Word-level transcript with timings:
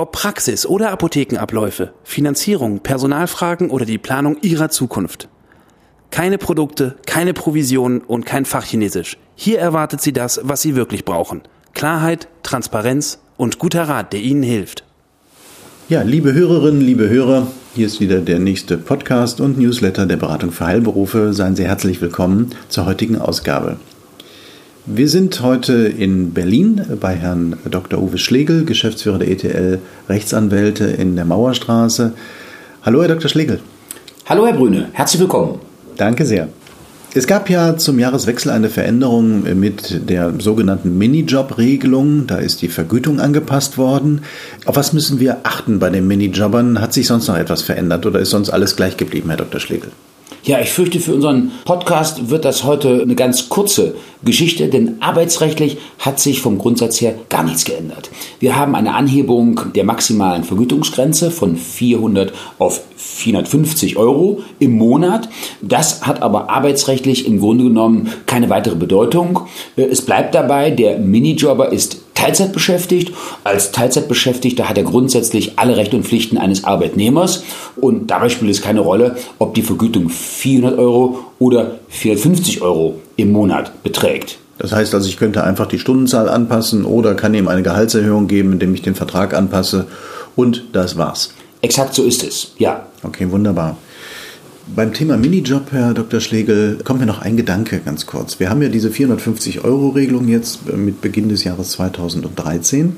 Ob 0.00 0.12
Praxis 0.12 0.64
oder 0.64 0.92
Apothekenabläufe, 0.92 1.92
Finanzierung, 2.04 2.80
Personalfragen 2.80 3.68
oder 3.68 3.84
die 3.84 3.98
Planung 3.98 4.38
Ihrer 4.40 4.70
Zukunft. 4.70 5.28
Keine 6.10 6.38
Produkte, 6.38 6.96
keine 7.04 7.34
Provisionen 7.34 8.00
und 8.00 8.24
kein 8.24 8.46
Fachchinesisch. 8.46 9.18
Hier 9.34 9.58
erwartet 9.58 10.00
Sie 10.00 10.14
das, 10.14 10.40
was 10.42 10.62
Sie 10.62 10.74
wirklich 10.74 11.04
brauchen. 11.04 11.42
Klarheit, 11.74 12.28
Transparenz 12.42 13.18
und 13.36 13.58
guter 13.58 13.90
Rat, 13.90 14.14
der 14.14 14.20
Ihnen 14.20 14.42
hilft. 14.42 14.84
Ja, 15.90 16.00
liebe 16.00 16.32
Hörerinnen, 16.32 16.80
liebe 16.80 17.10
Hörer, 17.10 17.48
hier 17.74 17.86
ist 17.86 18.00
wieder 18.00 18.22
der 18.22 18.38
nächste 18.38 18.78
Podcast 18.78 19.38
und 19.38 19.58
Newsletter 19.58 20.06
der 20.06 20.16
Beratung 20.16 20.50
für 20.50 20.64
Heilberufe. 20.64 21.34
Seien 21.34 21.56
Sie 21.56 21.66
herzlich 21.66 22.00
willkommen 22.00 22.52
zur 22.70 22.86
heutigen 22.86 23.18
Ausgabe. 23.18 23.76
Wir 24.86 25.10
sind 25.10 25.42
heute 25.42 25.74
in 25.74 26.32
Berlin 26.32 26.80
bei 27.00 27.14
Herrn 27.14 27.56
Dr. 27.70 28.00
Uwe 28.00 28.16
Schlegel, 28.16 28.64
Geschäftsführer 28.64 29.18
der 29.18 29.30
ETL 29.30 29.78
Rechtsanwälte 30.08 30.84
in 30.84 31.16
der 31.16 31.26
Mauerstraße. 31.26 32.14
Hallo, 32.82 33.02
Herr 33.02 33.08
Dr. 33.08 33.28
Schlegel. 33.28 33.60
Hallo, 34.24 34.46
Herr 34.46 34.54
Brüne. 34.54 34.88
Herzlich 34.92 35.20
willkommen. 35.20 35.58
Danke 35.98 36.24
sehr. 36.24 36.48
Es 37.12 37.26
gab 37.26 37.50
ja 37.50 37.76
zum 37.76 37.98
Jahreswechsel 37.98 38.50
eine 38.50 38.70
Veränderung 38.70 39.42
mit 39.60 40.08
der 40.08 40.32
sogenannten 40.38 40.96
Minijob-Regelung. 40.96 42.26
Da 42.26 42.38
ist 42.38 42.62
die 42.62 42.68
Vergütung 42.68 43.20
angepasst 43.20 43.76
worden. 43.76 44.22
Auf 44.64 44.76
was 44.76 44.94
müssen 44.94 45.20
wir 45.20 45.38
achten 45.42 45.78
bei 45.78 45.90
den 45.90 46.06
Minijobbern? 46.06 46.80
Hat 46.80 46.94
sich 46.94 47.06
sonst 47.06 47.28
noch 47.28 47.36
etwas 47.36 47.60
verändert 47.60 48.06
oder 48.06 48.18
ist 48.20 48.30
sonst 48.30 48.48
alles 48.48 48.76
gleich 48.76 48.96
geblieben, 48.96 49.28
Herr 49.28 49.36
Dr. 49.36 49.60
Schlegel? 49.60 49.90
Ja, 50.42 50.58
ich 50.58 50.70
fürchte, 50.70 51.00
für 51.00 51.14
unseren 51.14 51.52
Podcast 51.66 52.30
wird 52.30 52.46
das 52.46 52.64
heute 52.64 53.02
eine 53.02 53.14
ganz 53.14 53.50
kurze 53.50 53.94
Geschichte, 54.24 54.68
denn 54.68 54.96
arbeitsrechtlich 55.00 55.76
hat 55.98 56.18
sich 56.18 56.40
vom 56.40 56.56
Grundsatz 56.56 56.98
her 57.02 57.14
gar 57.28 57.42
nichts 57.42 57.66
geändert. 57.66 58.10
Wir 58.38 58.56
haben 58.56 58.74
eine 58.74 58.94
Anhebung 58.94 59.60
der 59.74 59.84
maximalen 59.84 60.44
Vergütungsgrenze 60.44 61.30
von 61.30 61.56
400 61.56 62.32
auf 62.58 62.80
450 62.96 63.98
Euro 63.98 64.40
im 64.58 64.78
Monat. 64.78 65.28
Das 65.60 66.06
hat 66.06 66.22
aber 66.22 66.48
arbeitsrechtlich 66.48 67.26
im 67.26 67.40
Grunde 67.40 67.64
genommen 67.64 68.10
keine 68.24 68.48
weitere 68.48 68.76
Bedeutung. 68.76 69.40
Es 69.76 70.00
bleibt 70.00 70.34
dabei, 70.34 70.70
der 70.70 70.98
Minijobber 70.98 71.70
ist 71.70 72.09
Teilzeit 72.20 72.52
beschäftigt. 72.52 73.14
Als 73.44 73.72
Teilzeitbeschäftigter 73.72 74.68
hat 74.68 74.76
er 74.76 74.84
grundsätzlich 74.84 75.58
alle 75.58 75.76
Rechte 75.78 75.96
und 75.96 76.04
Pflichten 76.04 76.36
eines 76.36 76.64
Arbeitnehmers 76.64 77.44
und 77.76 78.10
dabei 78.10 78.28
spielt 78.28 78.50
es 78.50 78.60
keine 78.60 78.80
Rolle, 78.80 79.16
ob 79.38 79.54
die 79.54 79.62
Vergütung 79.62 80.10
400 80.10 80.78
Euro 80.78 81.20
oder 81.38 81.78
450 81.88 82.60
Euro 82.60 82.96
im 83.16 83.32
Monat 83.32 83.82
beträgt. 83.82 84.38
Das 84.58 84.72
heißt 84.72 84.94
also, 84.94 85.08
ich 85.08 85.16
könnte 85.16 85.42
einfach 85.44 85.66
die 85.66 85.78
Stundenzahl 85.78 86.28
anpassen 86.28 86.84
oder 86.84 87.14
kann 87.14 87.32
ihm 87.32 87.48
eine 87.48 87.62
Gehaltserhöhung 87.62 88.28
geben, 88.28 88.52
indem 88.52 88.74
ich 88.74 88.82
den 88.82 88.94
Vertrag 88.94 89.32
anpasse 89.32 89.86
und 90.36 90.64
das 90.74 90.98
war's. 90.98 91.32
Exakt 91.62 91.94
so 91.94 92.02
ist 92.02 92.22
es, 92.22 92.52
ja. 92.58 92.84
Okay, 93.02 93.30
wunderbar. 93.30 93.78
Beim 94.66 94.92
Thema 94.92 95.16
Minijob, 95.16 95.72
Herr 95.72 95.94
Dr. 95.94 96.20
Schlegel, 96.20 96.78
kommt 96.84 97.00
mir 97.00 97.06
noch 97.06 97.22
ein 97.22 97.36
Gedanke 97.36 97.80
ganz 97.84 98.06
kurz. 98.06 98.38
Wir 98.38 98.50
haben 98.50 98.60
ja 98.60 98.68
diese 98.68 98.90
450-Euro-Regelung 98.90 100.28
jetzt 100.28 100.60
äh, 100.68 100.76
mit 100.76 101.00
Beginn 101.00 101.28
des 101.28 101.44
Jahres 101.44 101.70
2013. 101.70 102.96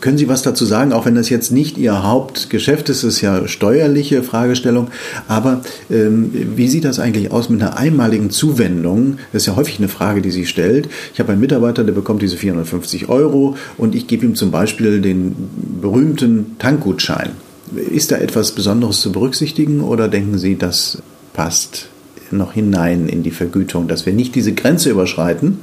Können 0.00 0.18
Sie 0.18 0.28
was 0.28 0.42
dazu 0.42 0.64
sagen, 0.64 0.92
auch 0.92 1.06
wenn 1.06 1.16
das 1.16 1.28
jetzt 1.28 1.50
nicht 1.50 1.76
Ihr 1.78 2.04
Hauptgeschäft 2.04 2.88
ist, 2.88 3.02
ist 3.02 3.20
ja 3.20 3.48
steuerliche 3.48 4.22
Fragestellung, 4.22 4.88
aber 5.26 5.62
ähm, 5.90 6.30
wie 6.56 6.68
sieht 6.68 6.84
das 6.84 7.00
eigentlich 7.00 7.32
aus 7.32 7.50
mit 7.50 7.60
einer 7.60 7.76
einmaligen 7.76 8.30
Zuwendung? 8.30 9.18
Das 9.32 9.42
ist 9.42 9.46
ja 9.46 9.56
häufig 9.56 9.78
eine 9.78 9.88
Frage, 9.88 10.22
die 10.22 10.30
Sie 10.30 10.46
stellt. 10.46 10.88
Ich 11.12 11.20
habe 11.20 11.32
einen 11.32 11.40
Mitarbeiter, 11.40 11.82
der 11.84 11.92
bekommt 11.92 12.22
diese 12.22 12.36
450 12.36 13.08
Euro 13.08 13.56
und 13.76 13.94
ich 13.94 14.06
gebe 14.06 14.24
ihm 14.24 14.36
zum 14.36 14.52
Beispiel 14.52 15.00
den 15.00 15.34
berühmten 15.80 16.56
Tankgutschein. 16.58 17.30
Ist 17.74 18.10
da 18.10 18.16
etwas 18.16 18.52
Besonderes 18.52 19.00
zu 19.00 19.12
berücksichtigen 19.12 19.80
oder 19.82 20.08
denken 20.08 20.38
Sie, 20.38 20.56
das 20.56 21.02
passt 21.32 21.88
noch 22.30 22.52
hinein 22.52 23.08
in 23.08 23.22
die 23.22 23.30
Vergütung, 23.30 23.88
dass 23.88 24.06
wir 24.06 24.12
nicht 24.12 24.34
diese 24.34 24.52
Grenze 24.52 24.90
überschreiten? 24.90 25.60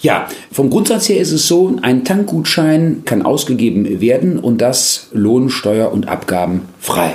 Ja, 0.00 0.28
vom 0.52 0.70
Grundsatz 0.70 1.08
her 1.08 1.18
ist 1.18 1.32
es 1.32 1.48
so, 1.48 1.76
ein 1.82 2.04
Tankgutschein 2.04 3.02
kann 3.04 3.22
ausgegeben 3.22 4.00
werden 4.00 4.38
und 4.38 4.60
das 4.60 5.08
Lohnsteuer 5.12 5.90
und 5.90 6.08
Abgaben 6.08 6.62
frei. 6.78 7.14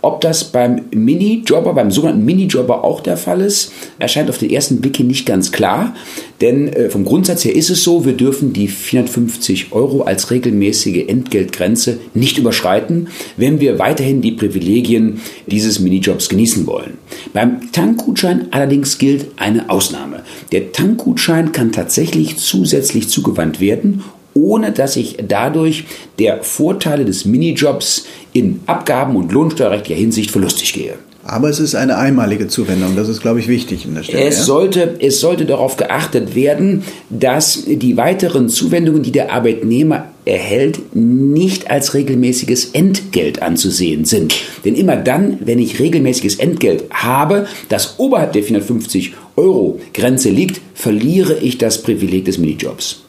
Ob 0.00 0.20
das 0.20 0.44
beim 0.44 0.82
Minijobber, 0.92 1.74
beim 1.74 1.90
sogenannten 1.90 2.24
Minijobber 2.24 2.84
auch 2.84 3.00
der 3.00 3.16
Fall 3.16 3.40
ist, 3.40 3.72
erscheint 3.98 4.30
auf 4.30 4.38
den 4.38 4.50
ersten 4.50 4.80
Blick 4.80 4.96
hier 4.96 5.06
nicht 5.06 5.26
ganz 5.26 5.50
klar. 5.50 5.94
Denn 6.40 6.68
äh, 6.68 6.88
vom 6.88 7.04
Grundsatz 7.04 7.44
her 7.44 7.54
ist 7.54 7.70
es 7.70 7.82
so, 7.82 8.04
wir 8.04 8.12
dürfen 8.12 8.52
die 8.52 8.68
450 8.68 9.72
Euro 9.72 10.02
als 10.02 10.30
regelmäßige 10.30 11.08
Entgeltgrenze 11.08 11.98
nicht 12.14 12.38
überschreiten, 12.38 13.08
wenn 13.36 13.60
wir 13.60 13.78
weiterhin 13.78 14.22
die 14.22 14.32
Privilegien 14.32 15.20
dieses 15.46 15.80
Minijobs 15.80 16.28
genießen 16.28 16.66
wollen. 16.66 16.98
Beim 17.32 17.72
Tankgutschein 17.72 18.48
allerdings 18.52 18.98
gilt 18.98 19.26
eine 19.36 19.68
Ausnahme. 19.68 20.22
Der 20.52 20.72
Tankgutschein 20.72 21.52
kann 21.52 21.72
tatsächlich 21.72 22.36
zusätzlich 22.36 23.08
zugewandt 23.08 23.60
werden 23.60 24.04
ohne 24.34 24.70
dass 24.70 24.94
ich 24.94 25.16
dadurch 25.26 25.84
der 26.20 26.44
Vorteile 26.44 27.04
des 27.04 27.24
Minijobs 27.24 28.06
in 28.32 28.60
Abgaben- 28.66 29.16
und 29.16 29.32
lohnsteuerrechtlicher 29.32 29.98
Hinsicht 29.98 30.30
verlustig 30.30 30.72
gehe. 30.74 30.94
Aber 31.24 31.50
es 31.50 31.60
ist 31.60 31.74
eine 31.74 31.98
einmalige 31.98 32.48
Zuwendung, 32.48 32.96
das 32.96 33.08
ist, 33.08 33.20
glaube 33.20 33.40
ich, 33.40 33.48
wichtig 33.48 33.84
in 33.84 33.94
der 33.94 34.02
Stelle. 34.02 34.24
Es, 34.24 34.38
ja? 34.38 34.44
sollte, 34.44 34.96
es 35.00 35.20
sollte 35.20 35.44
darauf 35.44 35.76
geachtet 35.76 36.34
werden, 36.34 36.84
dass 37.10 37.64
die 37.66 37.96
weiteren 37.96 38.48
Zuwendungen, 38.48 39.02
die 39.02 39.12
der 39.12 39.32
Arbeitnehmer 39.32 40.06
erhält, 40.24 40.94
nicht 40.94 41.70
als 41.70 41.94
regelmäßiges 41.94 42.70
Entgelt 42.70 43.42
anzusehen 43.42 44.04
sind. 44.04 44.34
Denn 44.64 44.74
immer 44.74 44.96
dann, 44.96 45.38
wenn 45.44 45.58
ich 45.58 45.80
regelmäßiges 45.80 46.36
Entgelt 46.36 46.84
habe, 46.90 47.46
das 47.68 47.98
oberhalb 47.98 48.32
der 48.32 48.42
450 48.42 49.14
Euro 49.36 49.80
Grenze 49.92 50.30
liegt, 50.30 50.60
verliere 50.74 51.38
ich 51.38 51.58
das 51.58 51.82
Privileg 51.82 52.24
des 52.24 52.38
Minijobs. 52.38 53.07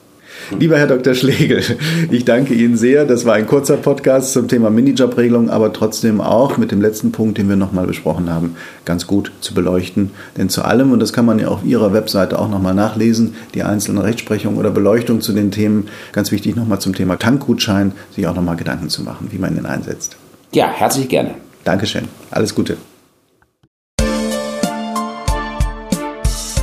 Lieber 0.57 0.77
Herr 0.77 0.87
Dr. 0.87 1.13
Schlegel, 1.13 1.63
ich 2.11 2.25
danke 2.25 2.53
Ihnen 2.53 2.77
sehr. 2.77 3.05
Das 3.05 3.25
war 3.25 3.35
ein 3.35 3.47
kurzer 3.47 3.77
Podcast 3.77 4.33
zum 4.33 4.47
Thema 4.47 4.69
Minijob-Regelung, 4.69 5.49
aber 5.49 5.73
trotzdem 5.73 6.21
auch 6.21 6.57
mit 6.57 6.71
dem 6.71 6.81
letzten 6.81 7.11
Punkt, 7.11 7.37
den 7.37 7.49
wir 7.49 7.55
nochmal 7.55 7.85
besprochen 7.85 8.29
haben, 8.29 8.55
ganz 8.85 9.07
gut 9.07 9.31
zu 9.41 9.53
beleuchten. 9.53 10.11
Denn 10.37 10.49
zu 10.49 10.63
allem, 10.63 10.91
und 10.91 10.99
das 10.99 11.13
kann 11.13 11.25
man 11.25 11.39
ja 11.39 11.47
auf 11.49 11.63
Ihrer 11.63 11.93
Webseite 11.93 12.39
auch 12.39 12.49
nochmal 12.49 12.73
nachlesen, 12.73 13.35
die 13.53 13.63
einzelnen 13.63 14.01
Rechtsprechungen 14.01 14.57
oder 14.57 14.71
Beleuchtung 14.71 15.21
zu 15.21 15.33
den 15.33 15.51
Themen, 15.51 15.87
ganz 16.11 16.31
wichtig 16.31 16.55
nochmal 16.55 16.79
zum 16.79 16.95
Thema 16.95 17.17
Tankgutschein, 17.17 17.91
sich 18.15 18.27
auch 18.27 18.35
nochmal 18.35 18.55
Gedanken 18.55 18.89
zu 18.89 19.03
machen, 19.03 19.27
wie 19.31 19.37
man 19.37 19.55
ihn 19.55 19.65
einsetzt. 19.65 20.17
Ja, 20.53 20.67
herzlich 20.67 21.07
gerne. 21.09 21.35
Dankeschön. 21.63 22.05
Alles 22.31 22.55
Gute. 22.55 22.77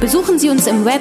Besuchen 0.00 0.38
Sie 0.38 0.50
uns 0.50 0.66
im 0.66 0.84
Web 0.84 1.00